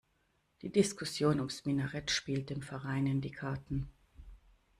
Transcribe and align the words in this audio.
Die 0.63 0.71
Diskussion 0.71 1.37
ums 1.37 1.65
Minarett 1.65 2.09
spielt 2.09 2.49
dem 2.49 2.63
Verein 2.63 3.05
in 3.05 3.21
die 3.21 3.29
Karten. 3.29 3.87